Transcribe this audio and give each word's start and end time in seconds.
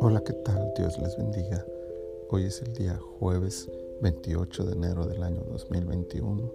Hola, 0.00 0.22
¿qué 0.24 0.32
tal? 0.32 0.72
Dios 0.74 0.98
les 0.98 1.18
bendiga. 1.18 1.66
Hoy 2.30 2.44
es 2.46 2.62
el 2.62 2.72
día 2.72 2.98
jueves 3.18 3.68
28 4.00 4.64
de 4.64 4.72
enero 4.72 5.06
del 5.06 5.22
año 5.22 5.42
2021. 5.50 6.50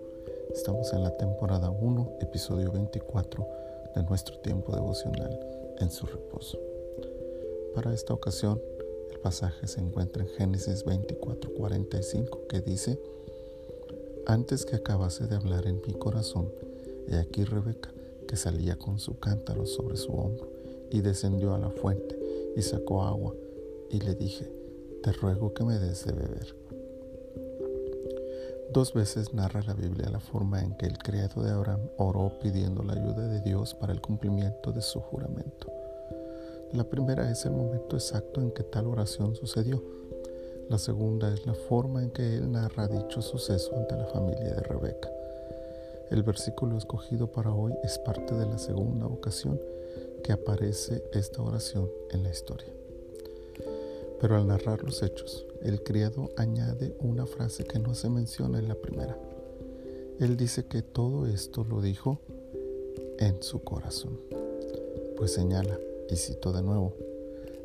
Estamos 0.55 0.91
en 0.93 1.03
la 1.03 1.15
temporada 1.17 1.69
1, 1.69 2.17
episodio 2.21 2.71
24 2.71 3.47
de 3.95 4.03
nuestro 4.03 4.39
tiempo 4.39 4.73
devocional 4.73 5.39
en 5.79 5.91
su 5.91 6.07
reposo. 6.07 6.59
Para 7.75 7.93
esta 7.93 8.15
ocasión, 8.15 8.59
el 9.11 9.19
pasaje 9.19 9.67
se 9.67 9.81
encuentra 9.81 10.23
en 10.23 10.29
Génesis 10.29 10.83
24:45 10.83 12.47
que 12.47 12.61
dice, 12.61 12.99
Antes 14.25 14.65
que 14.65 14.77
acabase 14.77 15.27
de 15.27 15.35
hablar 15.35 15.67
en 15.67 15.79
mi 15.85 15.93
corazón, 15.93 16.51
he 17.07 17.17
aquí 17.17 17.43
Rebeca, 17.43 17.93
que 18.29 18.35
salía 18.35 18.77
con 18.77 18.99
su 18.99 19.17
cántaro 19.17 19.65
sobre 19.65 19.97
su 19.97 20.13
hombro, 20.13 20.51
y 20.91 21.01
descendió 21.01 21.55
a 21.55 21.57
la 21.57 21.71
fuente 21.71 22.15
y 22.55 22.61
sacó 22.61 23.01
agua, 23.01 23.33
y 23.89 23.99
le 24.01 24.13
dije, 24.13 24.53
te 25.01 25.11
ruego 25.13 25.51
que 25.55 25.63
me 25.63 25.79
des 25.79 26.05
de 26.05 26.13
beber. 26.13 26.55
Dos 28.71 28.93
veces 28.93 29.33
narra 29.33 29.63
la 29.63 29.73
Biblia 29.73 30.11
la 30.11 30.19
forma 30.19 30.61
en 30.61 30.77
que 30.77 30.85
el 30.85 30.99
criado 30.99 31.41
de 31.41 31.49
Abraham 31.49 31.89
oró 31.97 32.37
pidiendo 32.39 32.83
la 32.83 32.93
ayuda 32.93 33.27
de 33.27 33.41
Dios 33.41 33.73
para 33.73 33.93
el 33.93 33.99
cumplimiento 33.99 34.71
de 34.71 34.83
su 34.83 34.99
juramento. 34.99 35.71
La 36.73 36.83
primera 36.83 37.31
es 37.31 37.45
el 37.45 37.53
momento 37.53 37.95
exacto 37.95 38.41
en 38.41 38.51
que 38.51 38.61
tal 38.61 38.85
oración 38.85 39.33
sucedió. 39.33 39.83
La 40.69 40.77
segunda 40.77 41.33
es 41.33 41.47
la 41.47 41.55
forma 41.55 42.03
en 42.03 42.11
que 42.11 42.35
él 42.35 42.51
narra 42.51 42.87
dicho 42.87 43.23
suceso 43.23 43.75
ante 43.75 43.97
la 43.97 44.05
familia 44.05 44.53
de 44.53 44.61
Rebeca. 44.61 45.09
El 46.09 46.23
versículo 46.23 46.77
escogido 46.77 47.31
para 47.31 47.53
hoy 47.53 47.73
es 47.83 47.99
parte 47.99 48.33
de 48.33 48.47
la 48.47 48.57
segunda 48.57 49.05
ocasión 49.05 49.59
que 50.23 50.33
aparece 50.33 51.03
esta 51.13 51.41
oración 51.43 51.87
en 52.09 52.23
la 52.23 52.31
historia. 52.31 52.73
Pero 54.19 54.35
al 54.35 54.47
narrar 54.47 54.83
los 54.83 55.03
hechos, 55.03 55.45
el 55.61 55.83
criado 55.83 56.31
añade 56.35 56.95
una 56.99 57.27
frase 57.27 57.63
que 57.63 57.77
no 57.77 57.93
se 57.93 58.09
menciona 58.09 58.57
en 58.57 58.67
la 58.67 58.75
primera. 58.75 59.17
Él 60.19 60.35
dice 60.35 60.65
que 60.65 60.81
todo 60.81 61.27
esto 61.27 61.63
lo 61.63 61.79
dijo 61.79 62.19
en 63.19 63.41
su 63.43 63.63
corazón, 63.63 64.19
pues 65.15 65.33
señala, 65.33 65.79
y 66.09 66.15
cito 66.15 66.51
de 66.51 66.63
nuevo, 66.63 66.95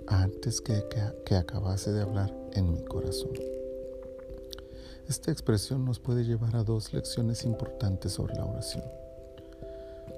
antes 0.06 0.60
que, 0.60 0.84
que, 1.24 1.34
acabase 1.34 1.92
de 1.92 2.02
hablar 2.02 2.34
en 2.52 2.72
mi 2.72 2.84
corazón. 2.84 3.30
Esta 5.08 5.30
expresión 5.30 5.84
nos 5.84 6.00
puede 6.00 6.24
llevar 6.24 6.56
a 6.56 6.64
dos 6.64 6.94
lecciones 6.94 7.44
importantes 7.44 8.12
sobre 8.12 8.34
la 8.36 8.46
oración. 8.46 8.84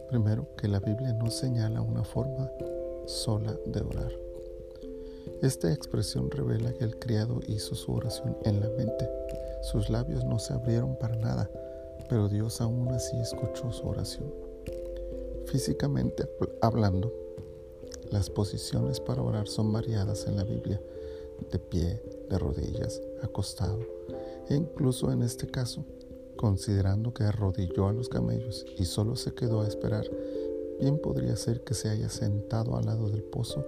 Primero, 0.09 0.47
que 0.57 0.69
la 0.69 0.79
Biblia 0.79 1.13
no 1.13 1.29
señala 1.29 1.81
una 1.81 2.05
forma 2.05 2.49
sola 3.07 3.57
de 3.67 3.81
orar. 3.81 4.13
Esta 5.43 5.73
expresión 5.73 6.31
revela 6.31 6.73
que 6.73 6.85
el 6.85 7.01
criado 7.01 7.41
hizo 7.49 7.75
su 7.75 7.93
oración 7.93 8.37
en 8.45 8.61
la 8.61 8.69
mente. 8.71 9.11
Sus 9.63 9.91
labios 9.91 10.25
no 10.25 10.39
se 10.39 10.53
abrieron 10.53 10.97
para 10.97 11.17
nada, 11.17 11.51
pero 12.09 12.29
Dios 12.29 12.61
aún 12.61 12.89
así 12.93 13.19
escuchó 13.19 13.73
su 13.73 13.89
oración. 13.89 14.33
Físicamente 15.47 16.29
hablando, 16.63 17.13
las 18.13 18.31
posiciones 18.31 19.01
para 19.01 19.23
orar 19.23 19.49
son 19.49 19.73
variadas 19.73 20.29
en 20.29 20.37
la 20.37 20.45
Biblia, 20.45 20.81
de 21.51 21.59
pie, 21.59 22.01
de 22.31 22.39
rodillas, 22.39 23.03
acostado, 23.23 23.81
incluso 24.55 25.11
en 25.13 25.23
este 25.23 25.47
caso, 25.47 25.85
considerando 26.37 27.13
que 27.13 27.25
arrodilló 27.25 27.89
a 27.89 27.93
los 27.93 28.09
camellos 28.09 28.65
y 28.79 28.85
solo 28.85 29.17
se 29.17 29.35
quedó 29.35 29.63
a 29.63 29.69
esperar, 29.69 30.05
bien 30.81 30.99
podría 30.99 31.37
ser 31.37 31.65
que 31.65 31.75
se 31.75 31.89
haya 31.89 32.09
sentado 32.09 32.77
al 32.77 32.87
lado 32.87 33.09
del 33.09 33.23
pozo 33.23 33.65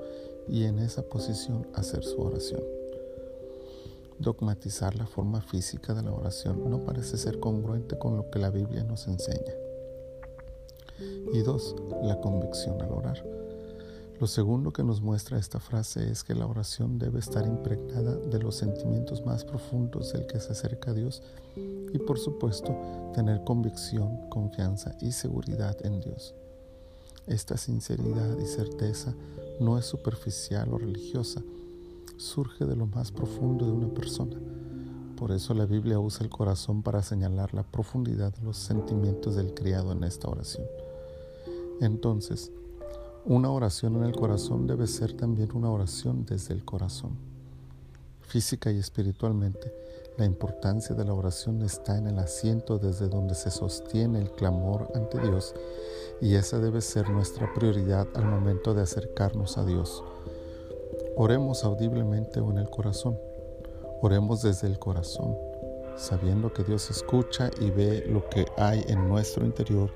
y 0.49 0.65
en 0.65 0.79
esa 0.79 1.03
posición 1.03 1.67
hacer 1.75 2.05
su 2.05 2.21
oración. 2.21 2.63
Dogmatizar 4.19 4.97
la 4.97 5.07
forma 5.07 5.41
física 5.41 5.95
de 5.95 6.03
la 6.03 6.13
oración 6.13 6.69
no 6.69 6.85
parece 6.85 7.17
ser 7.17 7.39
congruente 7.39 7.99
con 7.99 8.17
lo 8.17 8.31
que 8.31 8.41
la 8.41 8.51
Biblia 8.51 8.83
nos 8.83 9.07
enseña. 9.07 9.55
Y 11.33 11.41
dos, 11.43 11.77
la 12.03 12.21
convicción 12.21 12.83
al 12.83 12.91
orar. 12.91 13.25
Lo 14.21 14.27
segundo 14.27 14.73
que 14.73 14.83
nos 14.83 15.01
muestra 15.01 15.39
esta 15.39 15.61
frase 15.61 16.11
es 16.11 16.25
que 16.25 16.35
la 16.35 16.47
oración 16.47 16.99
debe 16.99 17.21
estar 17.21 17.47
impregnada 17.47 18.17
de 18.17 18.41
los 18.41 18.57
sentimientos 18.57 19.25
más 19.25 19.45
profundos 19.45 20.13
del 20.13 20.27
que 20.27 20.41
se 20.41 20.51
acerca 20.51 20.91
a 20.91 20.95
Dios 20.95 21.23
y 21.55 21.99
por 21.99 22.19
supuesto 22.19 22.77
tener 23.15 23.45
convicción, 23.45 24.29
confianza 24.29 24.97
y 25.01 25.13
seguridad 25.13 25.77
en 25.87 26.01
Dios. 26.01 26.35
Esta 27.29 27.57
sinceridad 27.57 28.37
y 28.41 28.47
certeza 28.47 29.15
no 29.61 29.79
es 29.79 29.87
superficial 29.87 30.73
o 30.73 30.79
religiosa, 30.79 31.41
surge 32.17 32.65
de 32.65 32.75
lo 32.75 32.87
más 32.87 33.13
profundo 33.13 33.67
de 33.67 33.73
una 33.73 33.95
persona. 33.95 34.37
Por 35.17 35.31
eso 35.31 35.55
la 35.55 35.67
Biblia 35.67 36.01
usa 36.01 36.25
el 36.25 36.31
corazón 36.31 36.83
para 36.83 37.05
señalar 37.05 37.55
la 37.55 37.63
profundidad 37.63 38.35
de 38.35 38.43
los 38.43 38.57
sentimientos 38.57 39.37
del 39.37 39.55
criado 39.55 39.93
en 39.93 40.03
esta 40.03 40.29
oración. 40.29 40.67
Entonces, 41.81 42.51
una 43.29 43.51
oración 43.51 43.97
en 43.97 44.05
el 44.05 44.17
corazón 44.17 44.67
debe 44.67 44.87
ser 44.87 45.13
también 45.13 45.51
una 45.55 45.71
oración 45.71 46.25
desde 46.25 46.55
el 46.55 46.65
corazón. 46.65 47.11
Física 48.23 48.73
y 48.73 48.79
espiritualmente, 48.79 49.71
la 50.17 50.25
importancia 50.25 50.97
de 50.97 51.05
la 51.05 51.13
oración 51.13 51.61
está 51.61 51.99
en 51.99 52.07
el 52.07 52.19
asiento 52.19 52.79
desde 52.79 53.07
donde 53.07 53.35
se 53.35 53.51
sostiene 53.51 54.19
el 54.19 54.31
clamor 54.31 54.91
ante 54.95 55.21
Dios 55.21 55.55
y 56.23 56.37
esa 56.37 56.59
debe 56.59 56.81
ser 56.81 57.11
nuestra 57.11 57.53
prioridad 57.53 58.09
al 58.15 58.25
momento 58.25 58.73
de 58.73 58.81
acercarnos 58.81 59.59
a 59.59 59.67
Dios. 59.67 60.03
Oremos 61.15 61.65
audiblemente 61.65 62.41
o 62.41 62.51
en 62.51 62.57
el 62.57 62.71
corazón. 62.71 63.19
Oremos 64.01 64.41
desde 64.41 64.69
el 64.69 64.79
corazón, 64.79 65.37
sabiendo 65.99 66.51
que 66.55 66.65
Dios 66.65 66.89
escucha 66.89 67.51
y 67.61 67.71
ve 67.71 68.07
lo 68.09 68.27
que 68.31 68.47
hay 68.57 68.87
en 68.89 69.07
nuestro 69.07 69.45
interior 69.45 69.91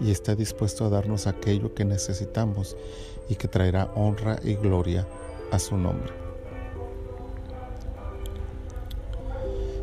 y 0.00 0.10
está 0.10 0.34
dispuesto 0.34 0.84
a 0.84 0.88
darnos 0.88 1.26
aquello 1.26 1.74
que 1.74 1.84
necesitamos 1.84 2.76
y 3.28 3.36
que 3.36 3.48
traerá 3.48 3.90
honra 3.94 4.38
y 4.42 4.54
gloria 4.54 5.06
a 5.50 5.58
su 5.58 5.76
nombre. 5.76 6.12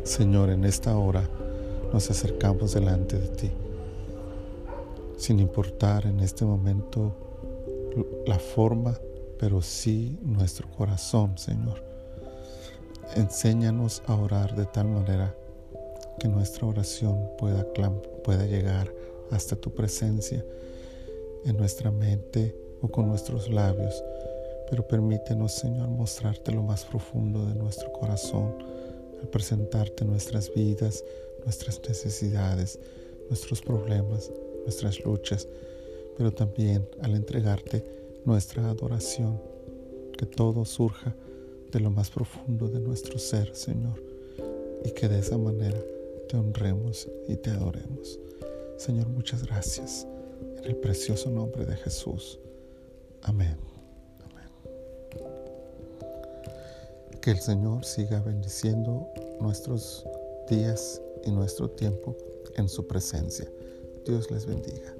Señor, 0.04 0.50
en 0.50 0.64
esta 0.64 0.96
hora 0.96 1.28
nos 1.92 2.10
acercamos 2.10 2.74
delante 2.74 3.18
de 3.18 3.28
ti, 3.28 3.50
sin 5.16 5.38
importar 5.38 6.06
en 6.06 6.20
este 6.20 6.44
momento 6.44 7.14
la 8.26 8.38
forma, 8.38 8.98
pero 9.38 9.60
sí 9.62 10.18
nuestro 10.22 10.68
corazón, 10.70 11.38
Señor. 11.38 11.82
Enséñanos 13.14 14.02
a 14.06 14.14
orar 14.14 14.56
de 14.56 14.64
tal 14.66 14.88
manera 14.88 15.34
que 16.18 16.28
nuestra 16.28 16.66
oración 16.66 17.28
pueda, 17.38 17.64
llegar 18.46 18.92
hasta 19.32 19.56
tu 19.56 19.72
presencia 19.72 20.44
en 21.44 21.56
nuestra 21.56 21.90
mente 21.90 22.54
o 22.80 22.88
con 22.88 23.08
nuestros 23.08 23.48
labios, 23.48 24.02
pero 24.70 24.86
permítenos, 24.86 25.52
Señor, 25.52 25.88
mostrarte 25.88 26.52
lo 26.52 26.62
más 26.62 26.84
profundo 26.84 27.44
de 27.46 27.54
nuestro 27.54 27.92
corazón 27.92 28.54
al 29.20 29.28
presentarte 29.28 30.04
nuestras 30.04 30.52
vidas, 30.52 31.04
nuestras 31.44 31.80
necesidades, 31.88 32.78
nuestros 33.28 33.60
problemas, 33.60 34.30
nuestras 34.64 35.04
luchas, 35.04 35.48
pero 36.16 36.32
también 36.32 36.88
al 37.00 37.14
entregarte 37.14 37.84
nuestra 38.24 38.68
adoración, 38.68 39.40
que 40.16 40.26
todo 40.26 40.64
surja 40.64 41.14
de 41.72 41.80
lo 41.80 41.90
más 41.90 42.10
profundo 42.10 42.68
de 42.68 42.80
nuestro 42.80 43.18
ser, 43.18 43.54
Señor, 43.56 44.02
y 44.84 44.90
que 44.90 45.08
de 45.08 45.18
esa 45.18 45.38
manera 45.38 45.80
te 46.28 46.36
honremos 46.36 47.08
y 47.28 47.36
te 47.36 47.50
adoremos. 47.50 48.18
Señor, 48.82 49.08
muchas 49.10 49.46
gracias. 49.46 50.08
En 50.56 50.64
el 50.64 50.74
precioso 50.74 51.30
nombre 51.30 51.64
de 51.64 51.76
Jesús. 51.76 52.40
Amén. 53.22 53.56
Que 57.20 57.30
el 57.30 57.38
Señor 57.38 57.84
siga 57.84 58.20
bendiciendo 58.22 59.06
nuestros 59.40 60.04
días 60.50 61.00
y 61.24 61.30
nuestro 61.30 61.70
tiempo 61.70 62.16
en 62.56 62.68
su 62.68 62.84
presencia. 62.84 63.48
Dios 64.04 64.28
les 64.32 64.46
bendiga. 64.46 64.92